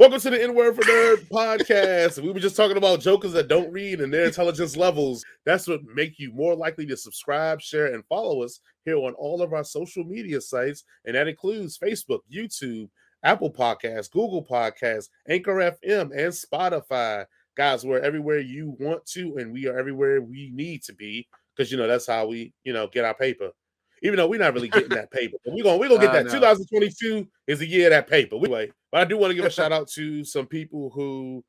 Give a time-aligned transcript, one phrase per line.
[0.00, 2.22] Welcome to the N Word for Nerd podcast.
[2.22, 5.22] We were just talking about jokers that don't read and their intelligence levels.
[5.44, 9.42] That's what make you more likely to subscribe, share, and follow us here on all
[9.42, 12.88] of our social media sites, and that includes Facebook, YouTube,
[13.24, 17.26] Apple Podcasts, Google Podcasts, Anchor FM, and Spotify.
[17.54, 21.70] Guys, we're everywhere you want to, and we are everywhere we need to be because
[21.70, 23.50] you know that's how we, you know, get our paper
[24.02, 25.36] even though we're not really getting that paper.
[25.44, 26.30] But we're gonna we're gonna get that.
[26.30, 28.36] 2022 is the year of that paper.
[28.36, 31.44] Anyway, but I do want to give a shout out to some people who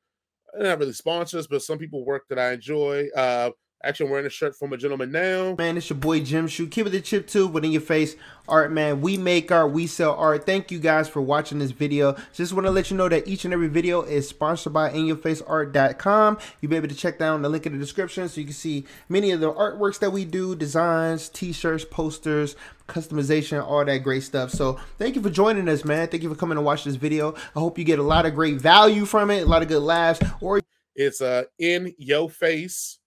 [0.54, 3.08] not really sponsors, but some people work that I enjoy.
[3.16, 3.50] Uh,
[3.84, 5.56] Actually, I'm wearing a shirt from a gentleman now.
[5.58, 6.68] Man, it's your boy Jim Shoe.
[6.68, 8.14] Keep it the chip too, but in your face
[8.46, 9.00] art, man.
[9.00, 10.46] We make art, we sell art.
[10.46, 12.16] Thank you guys for watching this video.
[12.32, 16.38] Just want to let you know that each and every video is sponsored by inyourfaceart.com.
[16.60, 18.86] You'll be able to check down the link in the description so you can see
[19.08, 22.54] many of the artworks that we do, designs, t-shirts, posters,
[22.86, 24.50] customization, all that great stuff.
[24.50, 26.06] So thank you for joining us, man.
[26.06, 27.34] Thank you for coming to watch this video.
[27.56, 29.82] I hope you get a lot of great value from it, a lot of good
[29.82, 30.20] laughs.
[30.40, 30.60] Or
[30.94, 32.98] it's uh in your face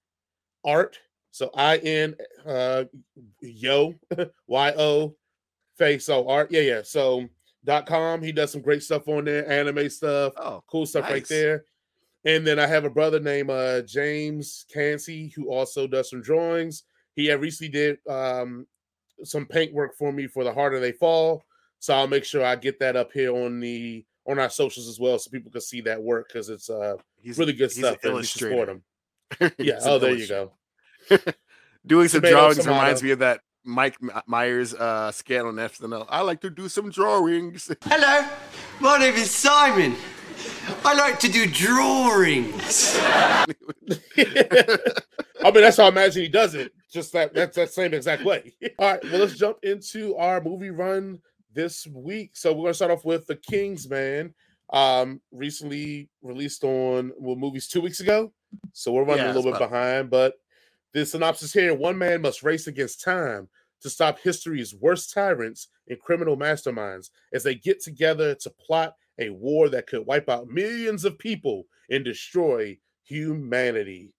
[0.66, 1.00] art.
[1.32, 2.86] So I N uh
[3.42, 3.94] yo
[4.48, 5.16] Y O
[5.78, 6.52] face so art.
[6.52, 6.82] Yeah, yeah.
[6.84, 7.28] So
[7.64, 8.22] dot com.
[8.22, 10.34] He does some great stuff on there, anime stuff.
[10.38, 11.12] Oh, cool stuff nice.
[11.12, 11.66] right there.
[12.24, 16.84] And then I have a brother named uh James Cansey who also does some drawings.
[17.16, 18.66] He had recently did um
[19.24, 21.46] some paint work for me for the harder they fall.
[21.80, 25.00] So I'll make sure I get that up here on the on our socials as
[25.00, 27.98] well so people can see that work because it's uh he's, really good stuff.
[28.24, 28.84] Support him.
[29.58, 29.80] yeah.
[29.82, 30.52] oh, there you go.
[31.86, 32.80] Doing some Tomato, drawings tomato.
[32.80, 36.06] reminds me of that Mike Myers uh, scale on SNL.
[36.10, 37.72] I like to do some drawings.
[37.84, 38.28] Hello,
[38.80, 39.96] my name is Simon.
[40.84, 42.96] I like to do drawings.
[43.00, 43.46] I
[45.44, 46.74] mean, that's how I imagine he does it.
[46.92, 48.54] Just that that's that same exact way.
[48.80, 51.20] All right, well, let's jump into our movie run
[51.54, 52.32] this week.
[52.34, 54.34] So we're gonna start off with The King's Man.
[54.72, 58.34] Um, recently released on well movies two weeks ago.
[58.74, 60.36] So we're running yeah, a little bit behind, but
[60.94, 63.50] the synopsis here one man must race against time
[63.82, 69.30] to stop history's worst tyrants and criminal masterminds as they get together to plot a
[69.30, 74.14] war that could wipe out millions of people and destroy humanity.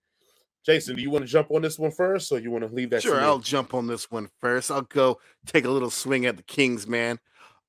[0.65, 2.91] Jason, do you want to jump on this one first, or you want to leave
[2.91, 3.03] that?
[3.03, 4.71] Sure, I'll jump on this one first.
[4.71, 7.21] I'll go take a little swing at the King's Man.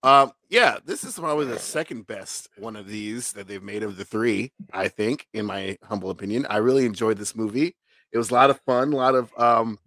[0.04, 3.98] Um, yeah, this is probably the second best one of these that they've made of
[3.98, 4.52] the three.
[4.72, 7.76] I think, in my humble opinion, I really enjoyed this movie.
[8.12, 9.80] It was a lot of fun, a lot of um,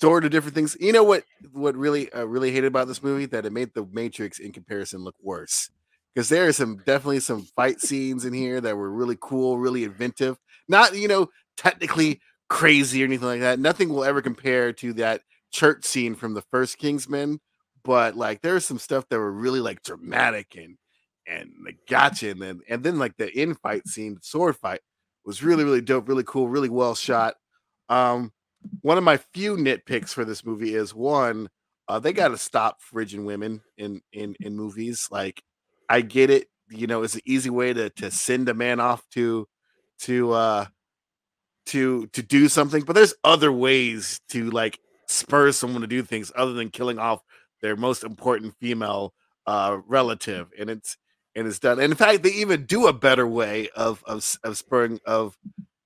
[0.00, 0.76] sort of different things.
[0.78, 1.24] You know what?
[1.52, 5.02] What really, uh, really hated about this movie that it made the Matrix in comparison
[5.02, 5.70] look worse
[6.14, 9.84] because there are some definitely some fight scenes in here that were really cool, really
[9.84, 10.38] inventive.
[10.68, 13.58] Not you know technically crazy or anything like that.
[13.58, 17.40] Nothing will ever compare to that church scene from the first Kingsman,
[17.84, 20.76] but like there's some stuff that were really like dramatic and
[21.26, 24.80] and like gotcha, and then and then like the in fight scene, sword fight
[25.24, 27.34] was really really dope, really cool, really well shot.
[27.88, 28.32] Um,
[28.82, 31.48] one of my few nitpicks for this movie is one,
[31.88, 35.08] uh, they got to stop fridging women in in in movies.
[35.10, 35.42] Like,
[35.88, 39.02] I get it, you know, it's an easy way to to send a man off
[39.12, 39.46] to
[40.00, 40.66] to uh
[41.66, 44.78] to to do something, but there's other ways to like
[45.08, 47.20] spur someone to do things other than killing off
[47.64, 49.14] their most important female
[49.46, 50.98] uh relative, and it's
[51.34, 51.80] and it's done.
[51.80, 55.38] And in fact, they even do a better way of of, of spurring of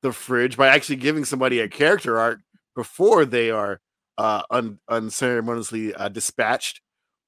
[0.02, 2.40] the fridge by actually giving somebody a character arc
[2.74, 3.80] before they are
[4.18, 6.80] uh, un, unceremoniously uh, dispatched.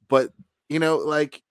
[0.08, 0.32] But
[0.68, 1.42] you know, like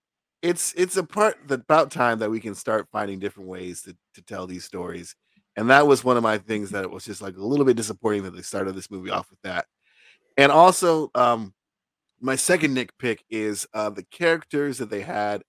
[0.42, 3.96] it's it's a part that about time that we can start finding different ways to
[4.14, 5.16] to tell these stories.
[5.56, 8.24] And that was one of my things that was just like a little bit disappointing
[8.24, 9.64] that they started this movie off with that.
[10.36, 11.52] And also, um,
[12.20, 15.42] my second nitpick is uh, the characters that they had.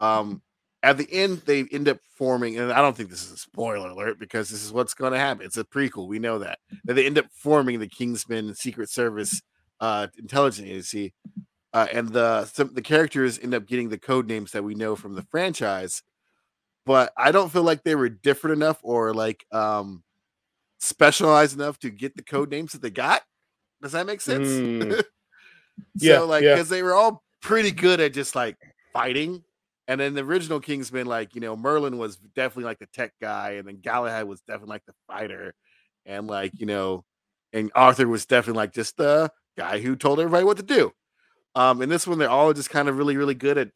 [0.00, 0.42] Um,
[0.84, 3.88] at the end they end up forming and i don't think this is a spoiler
[3.88, 6.94] alert because this is what's going to happen it's a prequel we know that that
[6.94, 9.40] they end up forming the kingsman secret service
[9.80, 11.14] uh intelligence agency
[11.72, 14.94] uh, and the some, the characters end up getting the code names that we know
[14.94, 16.02] from the franchise
[16.84, 20.04] but i don't feel like they were different enough or like um
[20.78, 23.22] specialized enough to get the code names that they got
[23.82, 25.02] does that make sense mm.
[25.96, 26.76] so yeah, like because yeah.
[26.76, 28.56] they were all pretty good at just like
[28.92, 29.42] fighting
[29.86, 33.52] and then the original Kingsman, like, you know, Merlin was definitely like the tech guy,
[33.52, 35.54] and then Galahad was definitely like the fighter.
[36.06, 37.04] And like, you know,
[37.52, 40.92] and Arthur was definitely like just the guy who told everybody what to do.
[41.54, 43.70] Um, and this one, they're all just kind of really, really good at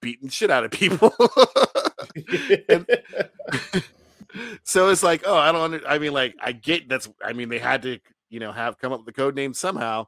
[0.00, 1.14] beating shit out of people.
[2.68, 2.86] and,
[4.62, 7.48] so it's like, oh, I don't under, I mean, like, I get that's I mean,
[7.48, 7.98] they had to,
[8.28, 10.06] you know, have come up with the code name somehow,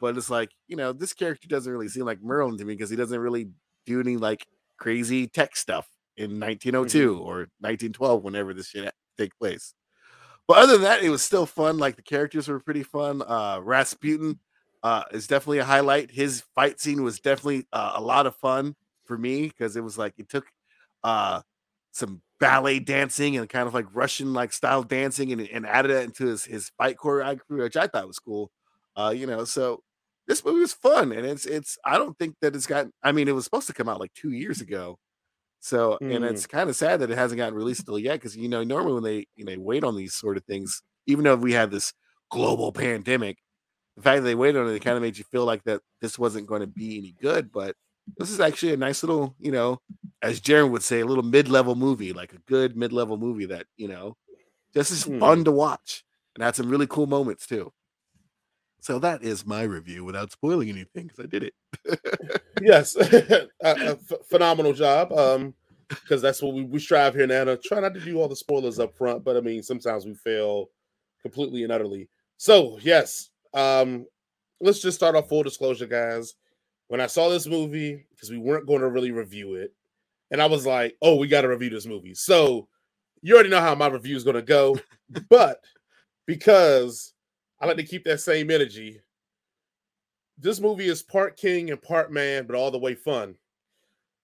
[0.00, 2.90] but it's like, you know, this character doesn't really seem like Merlin to me because
[2.90, 3.48] he doesn't really
[3.86, 4.46] do any like
[4.78, 5.88] crazy tech stuff.
[6.16, 7.20] in 1902 mm-hmm.
[7.20, 9.74] or 1912, whenever this shit take place.
[10.48, 11.78] But other than that, it was still fun.
[11.78, 13.22] Like the characters were pretty fun.
[13.22, 14.38] Uh, Rasputin
[14.82, 16.10] uh, is definitely a highlight.
[16.10, 19.98] His fight scene was definitely uh, a lot of fun for me because it was
[19.98, 20.46] like it took
[21.02, 21.40] uh,
[21.92, 26.04] some ballet dancing and kind of like Russian like style dancing and, and added that
[26.04, 28.50] into his, his fight choreography, which I thought was cool.
[28.96, 29.82] Uh, you know, so
[30.26, 33.28] this movie was fun and it's it's I don't think that it's got I mean
[33.28, 34.98] it was supposed to come out like two years ago.
[35.60, 36.14] So mm.
[36.14, 38.64] and it's kind of sad that it hasn't gotten released still yet because you know
[38.64, 41.70] normally when they you know wait on these sort of things, even though we had
[41.70, 41.92] this
[42.30, 43.38] global pandemic,
[43.96, 45.80] the fact that they waited on it, it kind of made you feel like that
[46.00, 47.50] this wasn't going to be any good.
[47.52, 47.74] But
[48.16, 49.80] this is actually a nice little, you know,
[50.22, 53.88] as Jaron would say, a little mid-level movie, like a good mid-level movie that you
[53.88, 54.16] know,
[54.74, 55.18] just is mm.
[55.18, 56.04] fun to watch
[56.34, 57.72] and had some really cool moments too.
[58.86, 62.40] So that is my review without spoiling anything because I did it.
[62.62, 65.12] yes, a, a f- phenomenal job.
[65.12, 65.54] Um,
[65.88, 67.56] because that's what we, we strive here Nana.
[67.56, 70.70] try not to do all the spoilers up front, but I mean sometimes we fail
[71.20, 72.08] completely and utterly.
[72.36, 74.06] So yes, um,
[74.60, 76.36] let's just start off full disclosure, guys.
[76.86, 79.74] When I saw this movie, because we weren't going to really review it,
[80.30, 82.68] and I was like, "Oh, we got to review this movie." So
[83.20, 84.78] you already know how my review is going to go,
[85.28, 85.58] but
[86.24, 87.14] because
[87.60, 89.00] I like to keep that same energy.
[90.38, 93.36] This movie is part king and part man, but all the way fun.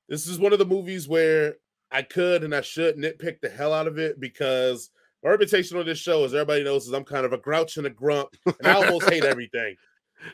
[0.08, 1.56] This is one of the movies where
[1.90, 4.90] I could and I should nitpick the hell out of it because
[5.22, 7.86] my reputation on this show, as everybody knows, is I'm kind of a grouch and
[7.86, 9.76] a grump, and I almost hate everything.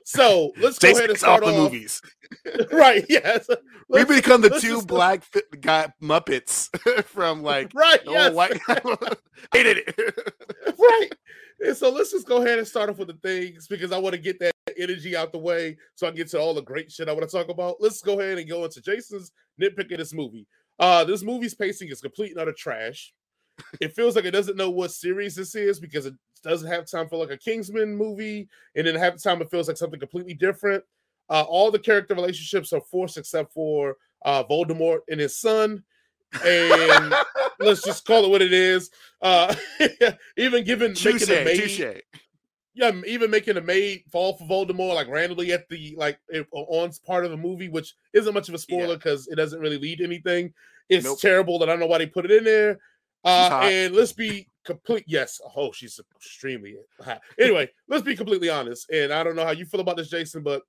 [0.05, 2.03] So let's go ahead and start off, the movies.
[2.73, 3.05] right?
[3.09, 3.49] Yes.
[3.89, 6.69] we become the two black fit guy Muppets
[7.05, 8.01] from like right.
[8.07, 8.35] Yes.
[8.35, 8.61] White.
[9.53, 10.35] Hated it.
[10.79, 11.09] right.
[11.61, 14.15] And so let's just go ahead and start off with the things because I want
[14.15, 17.09] to get that energy out the way so I get to all the great shit
[17.09, 17.77] I want to talk about.
[17.81, 20.47] Let's go ahead and go into Jason's nitpick of this movie.
[20.79, 23.13] Uh, this movie's pacing is complete and utter trash.
[23.81, 26.15] It feels like it doesn't know what series this is because it
[26.45, 29.67] doesn't have time for like a Kingsman movie, and then half the time it feels
[29.67, 30.85] like something completely different.
[31.29, 35.83] Uh, all the character relationships are forced except for uh, Voldemort and his son
[36.45, 37.15] and
[37.61, 38.91] let's just call it what it is.
[39.21, 39.55] Uh,
[40.37, 42.01] even given touché, making a maid, touché.
[42.75, 46.19] yeah, even making a maid fall for Voldemort like randomly at the like
[46.53, 49.33] on part of the movie, which isn't much of a spoiler because yeah.
[49.33, 50.53] it doesn't really lead to anything.
[50.89, 51.21] It's nope.
[51.21, 52.79] terrible that I don't know why they put it in there.
[53.25, 55.05] Uh, and let's be complete.
[55.07, 57.21] Yes, oh, she's extremely hot.
[57.39, 58.89] Anyway, let's be completely honest.
[58.91, 60.63] And I don't know how you feel about this, Jason, but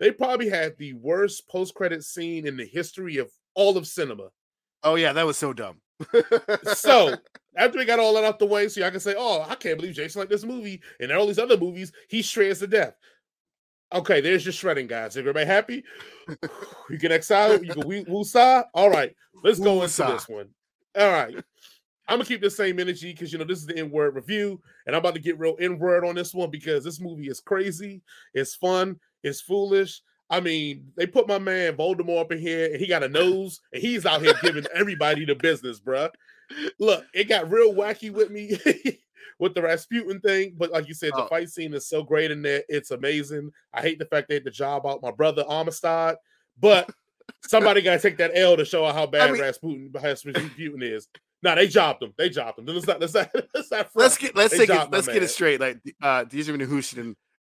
[0.00, 4.28] they probably had the worst post-credit scene in the history of all of cinema.
[4.82, 5.80] Oh yeah, that was so dumb.
[6.74, 7.14] so
[7.56, 9.78] after we got all that out the way, so y'all can say, "Oh, I can't
[9.78, 12.94] believe Jason liked this movie," and all these other movies, he shreds to death.
[13.92, 15.16] Okay, there's your shredding, guys.
[15.16, 15.84] Everybody happy?
[16.90, 18.64] you can exile, you can woosah.
[18.74, 20.48] All right, let's go into this one.
[20.96, 21.34] All right.
[22.06, 24.96] I'm gonna keep the same energy because you know this is the N-word review, and
[24.96, 28.00] I'm about to get real N-word on this one because this movie is crazy,
[28.32, 32.76] it's fun, it's foolish, I mean, they put my man Voldemort up in here, and
[32.76, 36.10] he got a nose, and he's out here giving everybody the business, bruh.
[36.78, 38.58] Look, it got real wacky with me
[39.38, 41.28] with the Rasputin thing, but like you said, the oh.
[41.28, 42.62] fight scene is so great in there.
[42.68, 43.52] It's amazing.
[43.72, 46.16] I hate the fact they had the job out my brother Amistad,
[46.58, 46.90] but
[47.42, 51.08] somebody got to take that L to show how bad I mean, Rasputin, Rasputin is.
[51.42, 52.12] No, nah, they jobbed him.
[52.16, 52.66] They jobbed him.
[52.66, 53.00] Let's not.
[53.00, 53.30] Let's not.
[53.54, 54.34] Let's, not let's get.
[54.34, 54.90] Let's take it.
[54.90, 55.60] Let's get it straight.
[55.60, 56.24] Like uh,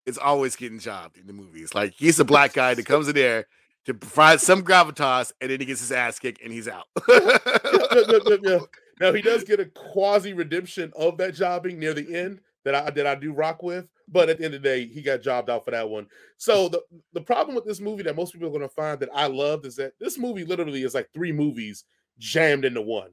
[0.08, 1.76] is always getting jobbed in the movies.
[1.76, 3.46] Like he's a black guy that comes in there
[3.86, 6.88] to provide some gravitas, and then he gets his ass kicked and he's out.
[7.08, 8.60] yeah, yeah, yeah,
[9.00, 12.90] now he does get a quasi redemption of that jobbing near the end that I
[12.90, 13.88] that I do rock with.
[14.10, 16.08] But at the end of the day, he got jobbed out for that one.
[16.38, 16.72] So mm.
[16.72, 16.82] the,
[17.14, 19.66] the problem with this movie that most people are going to find that I loved
[19.66, 21.84] is that this movie literally is like three movies
[22.18, 23.12] jammed into one.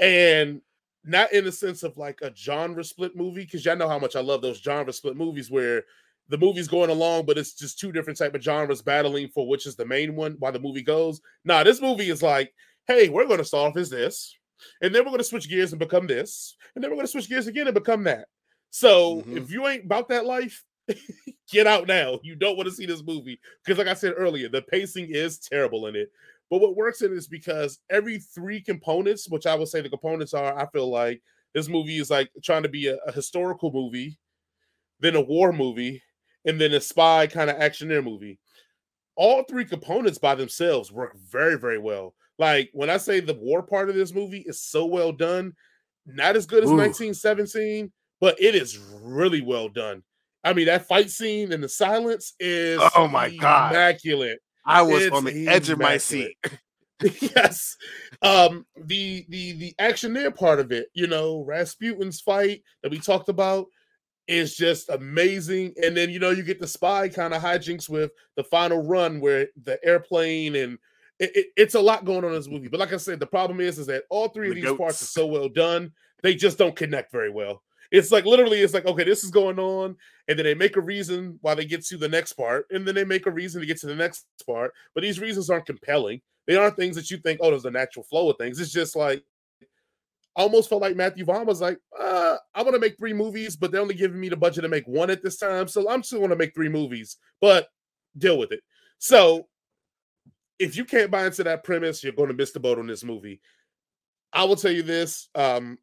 [0.00, 0.62] And
[1.08, 4.14] not in the sense of like a genre split movie because y'all know how much
[4.14, 5.84] I love those genre split movies where
[6.28, 9.66] the movie's going along, but it's just two different type of genres battling for which
[9.66, 11.20] is the main one while the movie goes.
[11.44, 12.52] Nah, this movie is like,
[12.86, 14.36] hey, we're going to start off as this,
[14.82, 17.12] and then we're going to switch gears and become this, and then we're going to
[17.12, 18.26] switch gears again and become that.
[18.70, 19.38] So mm-hmm.
[19.38, 20.62] if you ain't about that life,
[21.50, 22.20] get out now.
[22.22, 25.38] You don't want to see this movie because, like I said earlier, the pacing is
[25.38, 26.10] terrible in it.
[26.50, 29.88] But what works in it is because every three components, which I would say the
[29.88, 31.20] components are, I feel like
[31.54, 34.18] this movie is like trying to be a, a historical movie,
[35.00, 36.02] then a war movie,
[36.44, 38.38] and then a spy kind of actioneer movie.
[39.16, 42.14] All three components by themselves work very, very well.
[42.38, 45.52] Like when I say the war part of this movie is so well done,
[46.06, 46.76] not as good as Ooh.
[46.76, 50.02] 1917, but it is really well done.
[50.44, 54.38] I mean, that fight scene and the silence is oh my god, immaculate.
[54.68, 56.36] I was it's on the edge of my seat.
[57.20, 57.76] yes.
[58.22, 63.28] Um, the the the actioneer part of it, you know, Rasputin's fight that we talked
[63.28, 63.66] about
[64.26, 65.74] is just amazing.
[65.82, 69.20] And then you know you get the spy kind of hijinks with the final run
[69.20, 70.78] where the airplane and
[71.18, 72.68] it, it, it's a lot going on in this movie.
[72.68, 75.02] But like I said, the problem is is that all three of The these parts
[75.02, 77.62] are so well done, they just don't connect very well.
[77.90, 79.96] It's like literally, it's like okay, this is going on,
[80.28, 82.94] and then they make a reason why they get to the next part, and then
[82.94, 84.72] they make a reason to get to the next part.
[84.94, 86.20] But these reasons aren't compelling.
[86.46, 88.58] They aren't things that you think, oh, there's a natural flow of things.
[88.58, 89.22] It's just like
[90.38, 93.72] almost felt like Matthew Vaughn was like, uh, I want to make three movies, but
[93.72, 95.66] they're only giving me the budget to make one at this time.
[95.66, 97.68] So I'm still going to make three movies, but
[98.16, 98.60] deal with it.
[98.98, 99.48] So
[100.58, 103.04] if you can't buy into that premise, you're going to miss the boat on this
[103.04, 103.40] movie.
[104.32, 105.28] I will tell you this.
[105.34, 105.78] Um,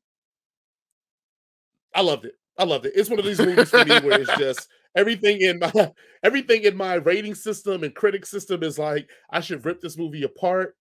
[1.96, 2.36] I loved it.
[2.58, 2.94] I loved it.
[2.96, 5.92] It's one of these movies for me where it's just everything in my
[6.24, 10.24] everything in my rating system and critic system is like I should rip this movie
[10.24, 10.76] apart,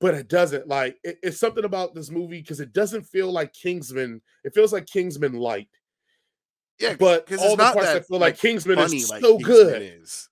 [0.00, 0.68] but it doesn't.
[0.68, 4.22] Like it- it's something about this movie because it doesn't feel like Kingsman.
[4.44, 5.68] It feels like Kingsman light,
[6.78, 9.82] Yeah, but all the parts that that feel like Kingsman is like so Kingsman good.
[10.02, 10.28] Is.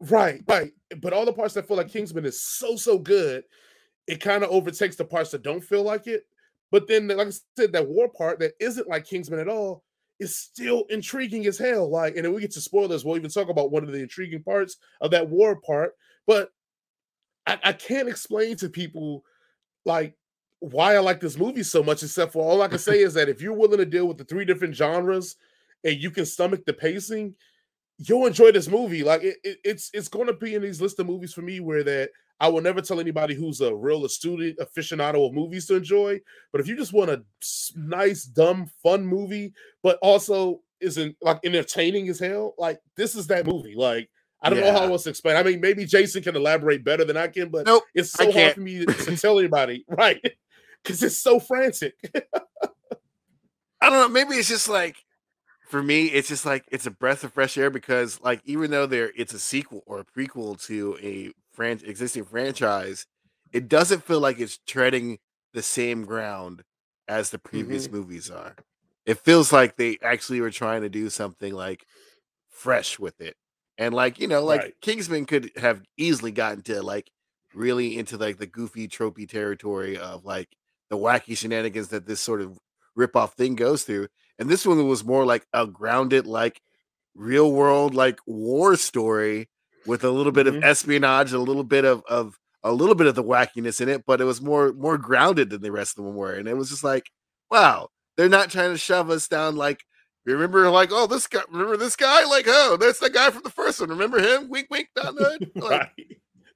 [0.00, 0.72] Right, right.
[1.00, 3.44] But all the parts that feel like Kingsman is so so good,
[4.06, 6.24] it kind of overtakes the parts that don't feel like it.
[6.74, 9.84] But then, like I said, that war part that isn't like Kingsman at all
[10.18, 11.88] is still intriguing as hell.
[11.88, 13.04] Like, and then we get to spoilers.
[13.04, 15.92] We'll even talk about one of the intriguing parts of that war part.
[16.26, 16.50] But
[17.46, 19.22] I, I can't explain to people
[19.84, 20.16] like
[20.58, 23.28] why I like this movie so much, except for all I can say is that
[23.28, 25.36] if you're willing to deal with the three different genres
[25.84, 27.36] and you can stomach the pacing,
[27.98, 29.04] you'll enjoy this movie.
[29.04, 31.60] Like it, it- it's it's going to be in these list of movies for me
[31.60, 32.10] where that
[32.40, 36.20] I will never tell anybody who's a real astute aficionado of movies to enjoy.
[36.52, 37.24] But if you just want a
[37.76, 43.46] nice, dumb, fun movie, but also isn't like entertaining as hell, like this is that
[43.46, 43.74] movie.
[43.76, 44.10] Like
[44.42, 45.36] I don't know how else to explain.
[45.36, 47.84] I mean, maybe Jason can elaborate better than I can, but Nope.
[47.94, 50.20] it's so hard for me to, to tell anybody, right?
[50.82, 51.94] Because it's so frantic.
[53.80, 54.08] I don't know.
[54.08, 54.96] Maybe it's just like
[55.68, 58.86] for me, it's just like it's a breath of fresh air because like even though
[58.86, 63.06] there it's a sequel or a prequel to a fran- existing franchise,
[63.52, 65.18] it doesn't feel like it's treading
[65.52, 66.62] the same ground
[67.08, 67.96] as the previous mm-hmm.
[67.96, 68.56] movies are.
[69.06, 71.86] It feels like they actually were trying to do something like
[72.48, 73.36] fresh with it.
[73.76, 74.74] And like, you know, like Right.
[74.80, 77.10] Kingsman could have easily gotten to like
[77.54, 80.48] really into like the goofy tropey territory of like
[80.90, 82.58] the wacky shenanigans that this sort of
[82.96, 84.08] rip-off thing goes through.
[84.38, 86.60] And this one was more like a grounded, like
[87.14, 89.48] real world, like war story
[89.86, 90.58] with a little bit Mhm.
[90.58, 94.04] of espionage, a little bit of of a little bit of the wackiness in it,
[94.06, 96.32] but it was more more grounded than the rest of them were.
[96.34, 97.10] And it was just like,
[97.50, 99.84] wow, they're not trying to shove us down like
[100.26, 103.50] remember like oh this guy remember this guy like oh that's the guy from the
[103.50, 105.38] first one remember him wink wink down the?
[105.56, 105.90] Like,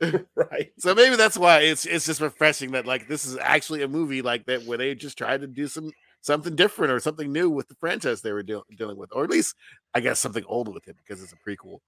[0.00, 0.24] right.
[0.36, 0.72] right.
[0.78, 4.22] so maybe that's why it's it's just refreshing that like this is actually a movie
[4.22, 5.90] like that where they just tried to do some
[6.22, 9.30] something different or something new with the franchise they were deal dealing with, or at
[9.30, 9.54] least
[9.94, 11.78] I guess something old with it because it's a prequel.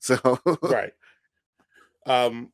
[0.00, 0.92] So right.
[2.06, 2.50] Um,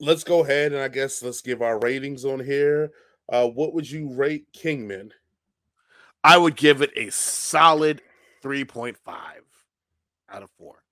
[0.00, 2.90] let's go ahead and I guess let's give our ratings on here.
[3.28, 5.12] Uh, what would you rate King's Man?
[6.24, 8.02] I would give it a solid
[8.42, 9.42] three point five
[10.30, 10.82] out of four.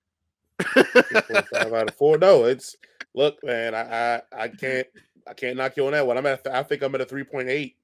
[0.60, 2.18] 3.5 out of four.
[2.18, 2.76] No, it's
[3.14, 3.74] look, man.
[3.74, 4.86] I, I I can't
[5.26, 6.18] I can't knock you on that one.
[6.18, 7.74] I'm at I think I'm at a 3.8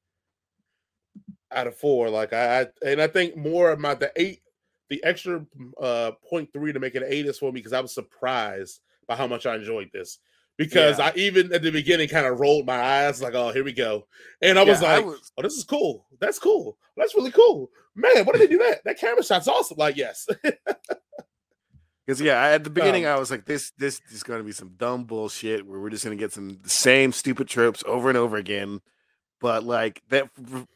[1.53, 2.11] out of four.
[2.11, 4.43] Like I, I and I think more about the eight,
[4.89, 5.45] the extra
[5.81, 8.81] uh point three to make it an eight is for me because I was surprised
[9.09, 10.19] by how much I enjoyed this.
[10.59, 11.07] Because Yeah.
[11.07, 14.07] I even at the beginning kind of rolled my eyes like, oh, here we go.
[14.41, 16.07] And I was Yeah, like, was- oh, this is cool.
[16.19, 16.79] That's cool.
[16.97, 17.71] That's really cool.
[17.95, 18.83] Man, what did they do that?
[18.85, 19.77] That camera shot's awesome.
[19.79, 20.27] Like, yes.
[22.07, 24.53] Because yeah, at the beginning Um, I was like, this this is going to be
[24.53, 28.09] some dumb bullshit where we're just going to get some the same stupid tropes over
[28.09, 28.81] and over again.
[29.41, 30.29] But like that,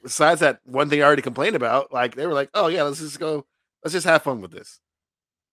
[0.02, 2.98] besides that one thing I already complained about, like they were like, oh yeah, let's
[2.98, 3.46] just go,
[3.84, 4.80] let's just have fun with this,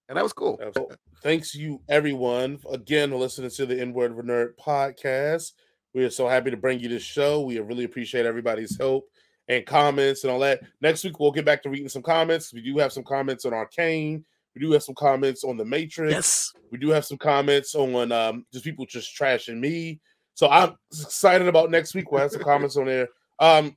[0.10, 0.60] and that was cool.
[0.74, 0.89] So,
[1.24, 5.51] thanks you everyone again for listening to the N Word of Nerd podcast.
[5.93, 7.41] We are so happy to bring you this show.
[7.41, 9.07] We really appreciate everybody's help
[9.48, 10.62] and comments and all that.
[10.81, 12.53] Next week we'll get back to reading some comments.
[12.53, 14.24] We do have some comments on Arcane.
[14.55, 16.12] We do have some comments on the Matrix.
[16.12, 20.01] Yes, We do have some comments on um, just people just trashing me.
[20.34, 22.12] So I'm excited about next week.
[22.12, 23.07] We'll have some comments on there.
[23.39, 23.75] Um,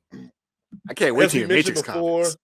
[0.89, 2.37] I can't wait to hear Matrix comments.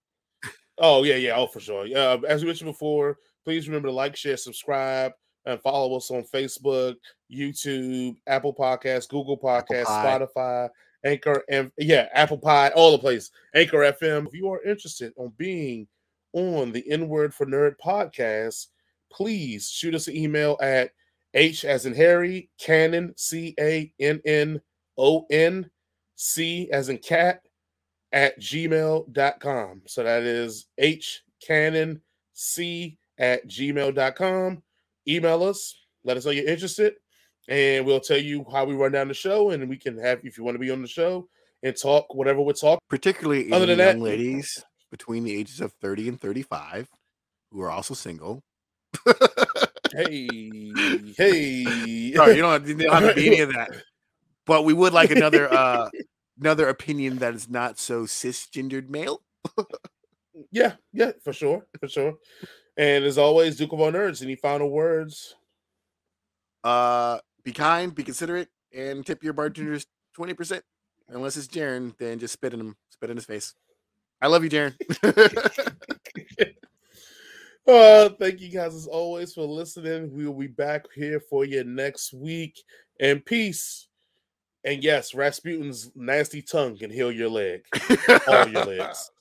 [0.78, 1.86] Oh yeah, yeah, oh for sure.
[1.86, 5.12] Yeah, as we mentioned before, please remember to like, share, subscribe,
[5.46, 6.96] and follow us on Facebook,
[7.32, 9.86] YouTube, Apple Podcasts, Google Podcasts.
[9.86, 10.68] Spotify,
[11.04, 13.30] Anchor, and yeah, Apple Pie, all the places.
[13.54, 14.26] Anchor FM.
[14.26, 15.86] If you are interested on being
[16.32, 18.66] on the N Word for Nerd podcast,
[19.10, 20.90] please shoot us an email at
[21.32, 24.60] H as in Harry, Cannon, C A N N
[24.98, 25.70] O N
[26.16, 27.40] C as in cat
[28.16, 29.82] at gmail.com.
[29.86, 32.00] So that is H Cannon
[32.32, 34.62] C at gmail.com.
[35.06, 36.94] Email us, let us know you're interested,
[37.46, 39.50] and we'll tell you how we run down the show.
[39.50, 41.28] And we can have, if you want to be on the show
[41.62, 42.80] and talk whatever we're talking.
[42.88, 46.88] Particularly Other than young that- ladies between the ages of 30 and 35
[47.52, 48.42] who are also single.
[49.94, 50.26] Hey,
[51.18, 51.64] hey.
[52.14, 53.70] Sorry, you don't, you don't have to be any of that.
[54.46, 55.90] But we would like another uh
[56.40, 59.22] another opinion that is not so cisgendered male.
[60.50, 62.14] Yeah, yeah, for sure, for sure.
[62.76, 64.22] And as always, Duke of all nerds.
[64.22, 65.34] Any final words?
[66.62, 69.86] Uh be kind, be considerate, and tip your bartenders
[70.18, 70.60] 20%.
[71.08, 73.54] Unless it's Jaren, then just spit in him, spit in his face.
[74.20, 74.74] I love you, Jaren.
[77.68, 80.12] Uh, thank you guys as always for listening.
[80.12, 82.62] We will be back here for you next week.
[83.00, 83.88] And peace.
[84.66, 87.64] And yes, Rasputin's nasty tongue can heal your leg,
[88.26, 89.12] all your legs.